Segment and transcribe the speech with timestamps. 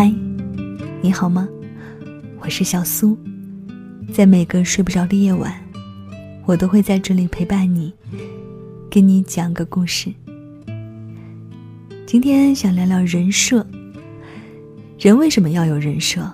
[0.00, 0.14] 嗨，
[1.02, 1.48] 你好吗？
[2.40, 3.18] 我是小苏，
[4.12, 5.52] 在每个睡不着的夜晚，
[6.46, 7.92] 我都会在这里陪伴你，
[8.88, 10.14] 给你讲个故事。
[12.06, 13.66] 今天想聊聊人设。
[15.00, 16.30] 人为什么要有人设？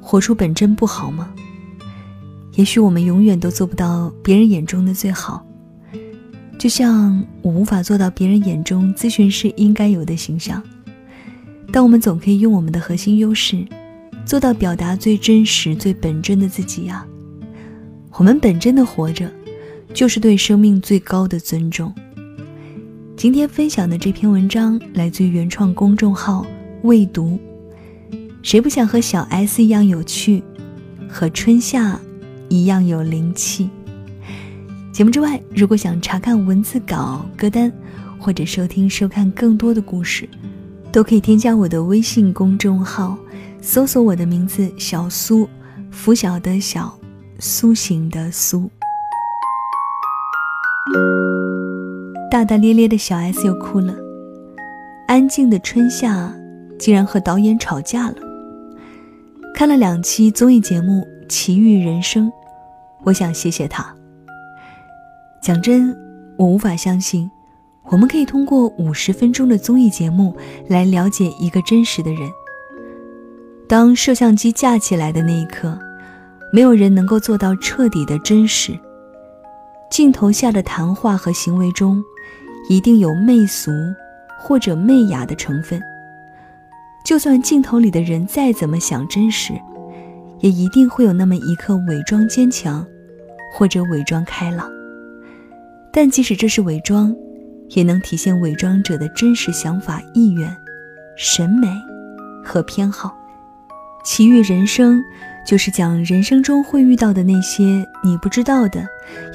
[0.00, 1.32] 活出本真不好吗？
[2.56, 5.46] 也许我们永远都做不到别人眼中的最好，
[6.58, 10.60] 就像我无法做到别人眼中咨询师应该有的形象。
[11.72, 13.64] 但我们总可以用我们的核心优势，
[14.24, 17.06] 做到表达最真实、最本真的自己呀。
[18.14, 19.30] 我们本真的活着，
[19.94, 21.94] 就是对生命最高的尊重。
[23.16, 26.44] 今天分享的这篇文章来自于原创公众号
[26.82, 27.38] “未读”。
[28.42, 30.42] 谁不想和小 S 一样有趣，
[31.08, 32.00] 和春夏
[32.48, 33.68] 一样有灵气？
[34.92, 37.70] 节目之外，如果想查看文字稿、歌单，
[38.18, 40.28] 或者收听、收看更多的故事。
[40.92, 43.16] 都可以添加我的微信公众号，
[43.60, 45.48] 搜索我的名字小苏，
[45.90, 46.92] 拂晓的小，
[47.38, 48.68] 苏醒的苏。
[52.30, 53.94] 大大咧咧的小 S 又哭了，
[55.06, 56.32] 安静的春夏
[56.78, 58.16] 竟然和导演吵架了。
[59.54, 62.28] 看了两期综艺节目《奇遇人生》，
[63.04, 63.94] 我想谢谢他。
[65.40, 65.96] 讲真，
[66.36, 67.30] 我无法相信。
[67.90, 70.34] 我们可以通过五十分钟的综艺节目
[70.68, 72.30] 来了解一个真实的人。
[73.66, 75.76] 当摄像机架起来的那一刻，
[76.52, 78.78] 没有人能够做到彻底的真实。
[79.90, 82.00] 镜头下的谈话和行为中，
[82.68, 83.72] 一定有媚俗
[84.38, 85.82] 或者媚雅的成分。
[87.04, 89.52] 就算镜头里的人再怎么想真实，
[90.38, 92.86] 也一定会有那么一刻伪装坚强，
[93.52, 94.70] 或者伪装开朗。
[95.92, 97.12] 但即使这是伪装。
[97.70, 100.56] 也能体现伪装者的真实想法、意愿、
[101.16, 101.68] 审美
[102.44, 103.16] 和偏好。
[104.04, 105.02] 奇遇人生
[105.46, 108.86] 就是讲人生中会遇到的那些你不知道的，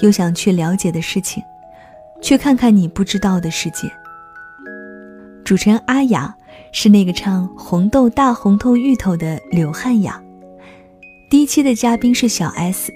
[0.02, 1.44] 又想去了解的事情，
[2.22, 3.92] 去看看你不知道的世界。
[5.44, 6.36] 主持人阿雅
[6.72, 10.20] 是那个唱《红豆大红豆芋头》的刘汉雅。
[11.30, 12.92] 第一期的嘉宾是小 S，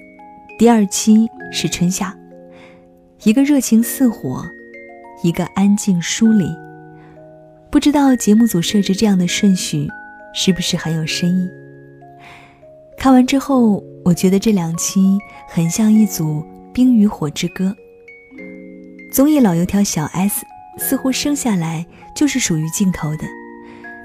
[0.57, 2.17] 第二期是春夏，
[3.23, 4.43] 一个热情似火。
[5.21, 6.49] 一个安静疏离，
[7.69, 9.87] 不知道节目组设置这样的顺序
[10.33, 11.49] 是不是很有深意？
[12.97, 16.41] 看完之后，我觉得这两期很像一组
[16.73, 17.65] 《冰与火之歌》。
[19.13, 20.45] 综艺老油条小 S
[20.77, 21.85] 似乎生下来
[22.15, 23.23] 就是属于镜头的，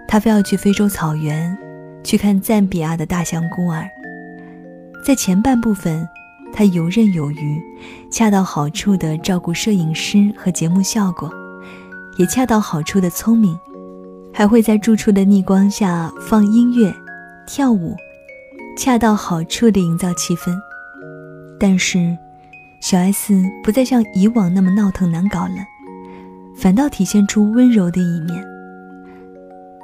[0.08, 1.56] 她非要去非洲草原，
[2.02, 3.88] 去看赞比亚的大象孤儿。
[5.06, 6.08] 在前半部分。
[6.56, 7.60] 他游刃有余，
[8.12, 11.28] 恰到好处地照顾摄影师和节目效果，
[12.16, 13.58] 也恰到好处的聪明，
[14.32, 16.94] 还会在住处的逆光下放音乐、
[17.44, 17.96] 跳舞，
[18.78, 20.56] 恰到好处地营造气氛。
[21.58, 22.16] 但是，
[22.80, 23.34] 小 S
[23.64, 25.56] 不再像以往那么闹腾难搞了，
[26.56, 28.44] 反倒体现出温柔的一面。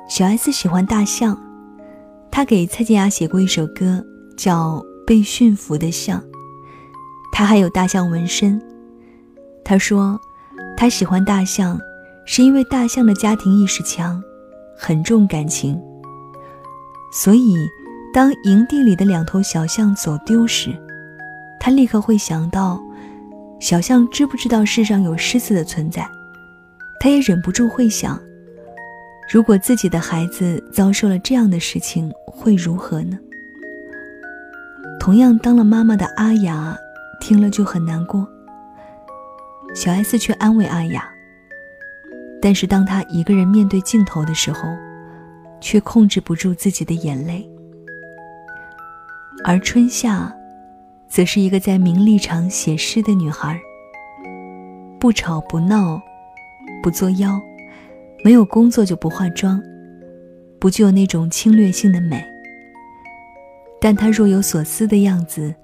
[0.09, 1.37] 小 S 喜欢大象，
[2.31, 4.05] 他给蔡健雅写过一首歌，
[4.37, 6.21] 叫《被驯服的象》。
[7.33, 8.61] 他还有大象纹身。
[9.65, 10.19] 他说，
[10.77, 11.79] 他喜欢大象，
[12.25, 14.23] 是因为大象的家庭意识强，
[14.77, 15.81] 很重感情。
[17.13, 17.55] 所以，
[18.13, 20.71] 当营地里的两头小象走丢时，
[21.61, 22.83] 他立刻会想到，
[23.61, 26.09] 小象知不知道世上有狮子的存在？
[26.99, 28.21] 他也忍不住会想，
[29.33, 33.19] 如果自己的孩子遭受了这样的事情，会如何呢？
[34.99, 36.77] 同样当了妈妈的阿雅。
[37.21, 38.27] 听了就很难过。
[39.73, 41.09] 小 S 却安慰阿雅，
[42.43, 44.63] 但是当她一个人面对镜头的时候，
[45.61, 47.49] 却控制不住自己的眼泪。
[49.45, 50.35] 而春夏，
[51.09, 53.57] 则是一个在名利场写诗的女孩，
[54.99, 56.03] 不吵不闹，
[56.83, 57.41] 不作妖，
[58.25, 59.63] 没有工作就不化妆，
[60.59, 62.21] 不具有那种侵略性的美。
[63.81, 65.55] 但她若有所思的样子。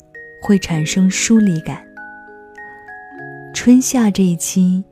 [0.47, 1.83] 会产生疏离感。
[3.53, 4.85] 春夏这一期，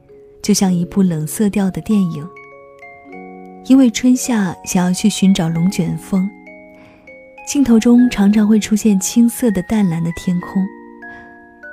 [0.43, 2.29] 就像一部冷色调的电影。
[3.67, 6.29] 因为春夏想要去寻找龙卷风，
[7.47, 10.67] 镜头中常常会出现青色的淡蓝的天空，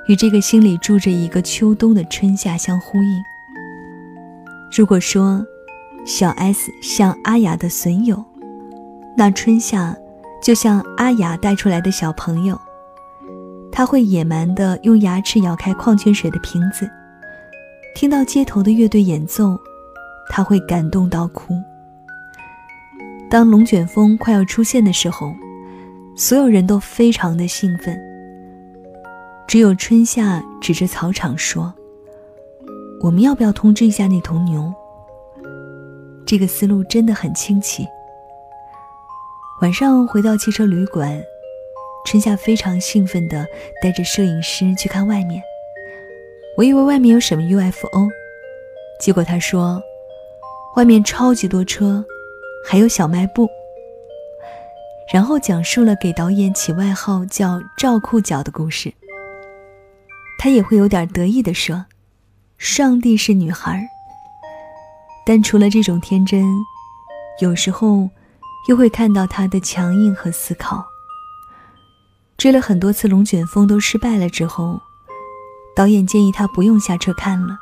[0.06, 3.22] 与这个心里住着一个秋冬的春夏相呼应。
[4.74, 5.44] 如果说
[6.06, 8.24] 小 S 像阿雅的损友，
[9.16, 9.94] 那春夏
[10.40, 12.56] 就像阿雅带出来的小朋友。
[13.72, 16.88] 他会野蛮地用牙齿咬开矿泉水的瓶子，
[17.94, 19.58] 听到街头的乐队演奏，
[20.28, 21.54] 他会感动到哭。
[23.30, 25.34] 当龙卷风快要出现的时候，
[26.14, 27.98] 所有人都非常的兴奋。
[29.48, 31.72] 只有春夏指着草场说
[33.02, 34.72] ：“我们要不要通知一下那头牛？”
[36.26, 37.86] 这个思路真的很清奇。
[39.62, 41.20] 晚上回到汽车旅馆，
[42.04, 43.46] 春夏非常兴奋地
[43.82, 45.42] 带着摄影师去看外面。
[46.56, 48.08] 我以为外面有什么 UFO，
[49.00, 49.80] 结果他说，
[50.76, 52.04] 外面超级多车。
[52.64, 53.50] 还有小卖部，
[55.12, 58.94] 然后讲述了给导演起外号叫“赵裤脚”的故事。
[60.38, 61.84] 他也会有点得意地说
[62.58, 63.84] ：“上帝是女孩。”
[65.26, 66.44] 但除了这种天真，
[67.40, 68.08] 有时候
[68.68, 70.86] 又会看到他的强硬和思考。
[72.42, 74.80] 追了很多次龙卷风都失败了之后，
[75.76, 77.56] 导演建议他不用下车看了。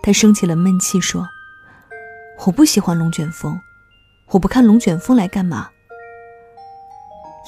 [0.00, 1.26] 他生起了闷气说
[2.46, 3.60] ：“我不喜欢龙卷风。”
[4.30, 5.68] 我不看龙卷风来干嘛？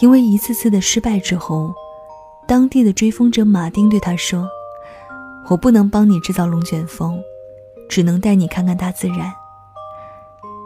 [0.00, 1.72] 因为一次次的失败之后，
[2.48, 4.50] 当地的追风者马丁对他说
[5.48, 7.22] ：“我不能帮你制造龙卷风，
[7.88, 9.32] 只能带你看看大自然。”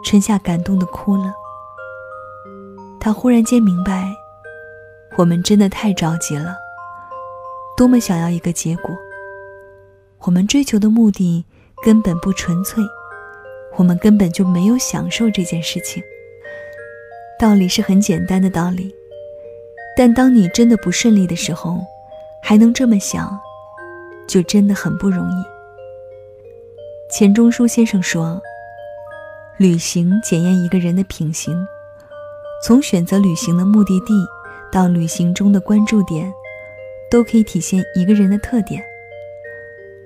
[0.03, 1.35] 春夏感动的哭了。
[2.99, 4.11] 他忽然间明白，
[5.17, 6.55] 我们真的太着急了，
[7.75, 8.95] 多么想要一个结果。
[10.19, 11.43] 我们追求的目的
[11.83, 12.83] 根本不纯粹。
[13.77, 16.01] 我们根本就没有享受这件事情。
[17.39, 18.91] 道理是很简单的道理，
[19.95, 21.79] 但当你真的不顺利的时候，
[22.41, 23.39] 还能这么想，
[24.27, 25.43] 就真的很不容易。
[27.11, 28.41] 钱钟书先生说
[29.57, 31.67] ：“旅行检验一个人的品行，
[32.63, 34.13] 从选择旅行的目的地
[34.71, 36.31] 到旅行中的关注点，
[37.09, 38.83] 都可以体现一个人的特点。”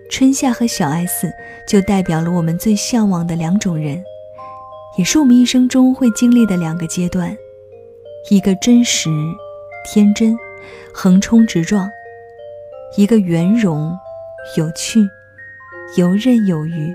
[0.10, 1.32] 春夏和小 S
[1.66, 4.04] 就代表了我们最向往的两种人，
[4.98, 7.38] 也是我们一生中会经历的两个阶段：
[8.30, 9.10] 一个真实、
[9.86, 10.38] 天真、
[10.94, 11.88] 横冲直撞；
[12.98, 13.98] 一个圆融、
[14.58, 15.00] 有趣、
[15.96, 16.94] 游刃有余。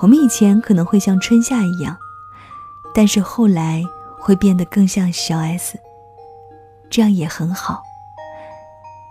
[0.00, 1.98] 我们以前可能会像春夏一样，
[2.94, 3.84] 但是后来
[4.16, 5.76] 会变得更像小 S，
[6.90, 7.82] 这样也很好。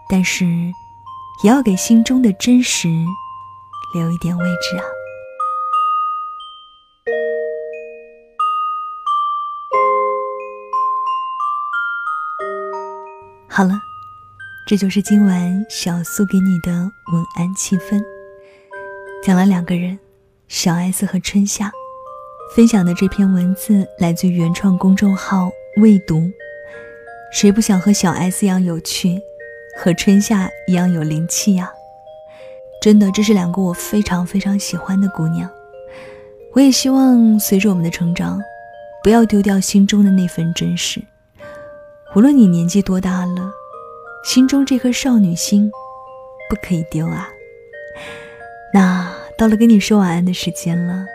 [0.10, 0.46] 但是。
[1.42, 2.90] 也要给心中的真实
[3.94, 4.84] 留一点位置啊！
[13.48, 13.80] 好了，
[14.68, 18.04] 这就是今晚小苏给你的晚安气氛。
[19.24, 19.98] 讲了两个人，
[20.50, 21.72] 小 S 和春夏，
[22.54, 26.30] 分享的这篇文字来自原创公众号未读。
[27.32, 29.22] 谁不想和小 S 一样有趣？
[29.78, 31.72] 和春夏一样有灵气呀！
[32.82, 35.50] 真的，这是两个我非常非常喜欢的姑娘。
[36.54, 38.42] 我也希望随着我们的成长，
[39.04, 41.02] 不要丢掉心中的那份真实。
[42.16, 43.52] 无论你年纪多大了，
[44.26, 45.72] 心中这颗少女心
[46.50, 47.30] 不可以丢啊！
[48.74, 51.06] 那到了跟你说晚安的时间了。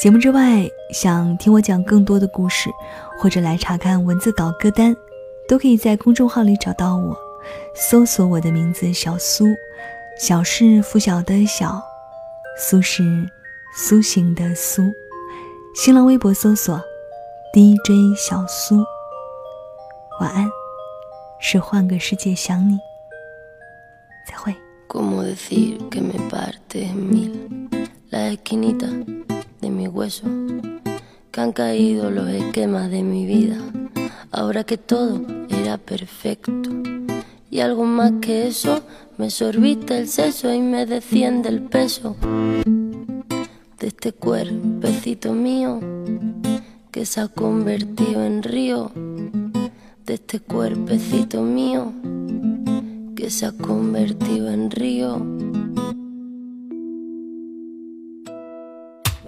[0.00, 2.70] 节目之外，想听我讲更多的故事，
[3.18, 4.96] 或者来查看文字稿歌单，
[5.48, 7.16] 都可以在公众号里找到我。
[7.74, 9.46] 搜索我的名字小苏，
[10.18, 11.82] 小是拂晓的小，
[12.58, 13.02] 苏是
[13.76, 14.82] 苏醒的苏。
[15.74, 16.80] 新浪微博搜索
[17.52, 18.76] DJ 小苏。
[20.20, 20.48] 晚安，
[21.40, 22.78] 是换个世界想你。
[24.26, 24.54] 再会。
[37.50, 38.82] Y algo más que eso,
[39.16, 42.16] me sorbita el seso y me desciende el peso
[43.78, 45.78] de este cuerpecito mío
[46.90, 48.90] que se ha convertido en río,
[50.06, 51.92] de este cuerpecito mío
[53.14, 55.18] que se ha convertido en río.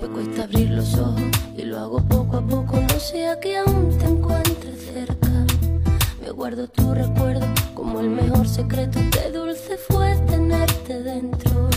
[0.00, 1.22] Me cuesta abrir los ojos
[1.56, 4.05] y lo hago poco a poco, no sea que aún te
[6.64, 8.98] tu recuerdo como el mejor secreto.
[9.12, 11.68] Qué dulce fue tenerte dentro.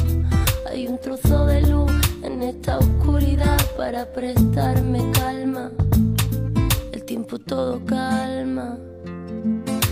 [0.70, 1.92] Hay un trozo de luz
[2.24, 5.70] en esta oscuridad para prestarme calma.
[6.94, 8.78] El tiempo todo calma.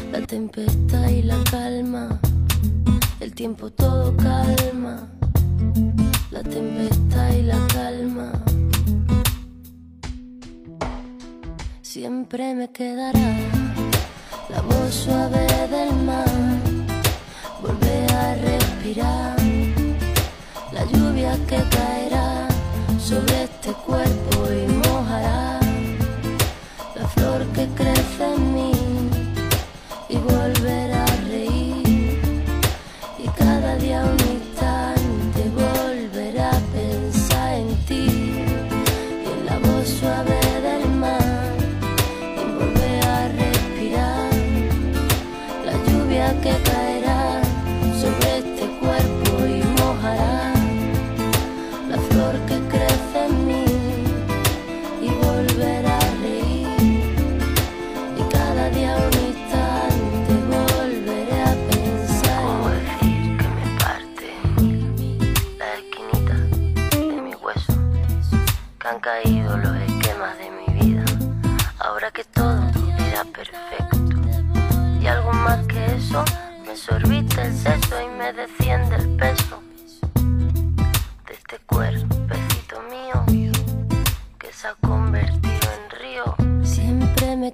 [0.10, 2.20] La tempestad y la calma.
[3.20, 5.10] El tiempo todo calma.
[6.32, 8.32] La tempestad y la calma.
[11.82, 13.67] Siempre me quedará
[14.92, 16.26] suave del mar,
[17.62, 19.36] vuelve a respirar,
[20.72, 22.48] la lluvia que caerá
[23.00, 23.48] sobre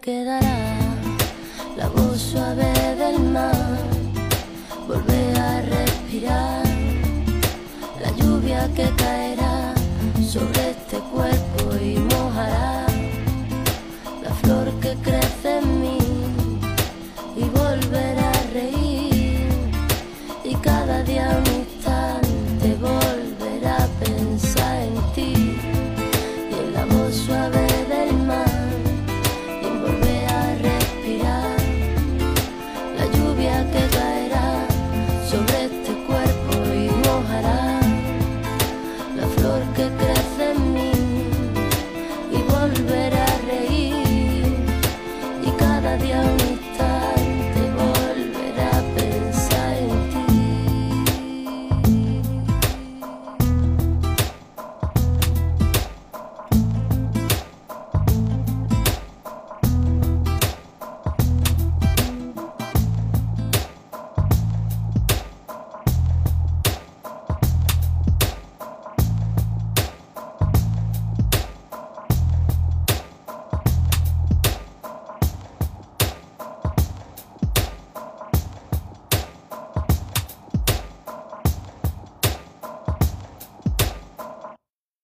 [0.03, 0.60] quedará
[1.77, 3.77] la voz suave del mar,
[4.86, 6.63] volver a respirar
[8.01, 9.74] la lluvia que caerá
[10.22, 12.86] sobre este cuerpo y mojará
[14.22, 15.42] la flor que crece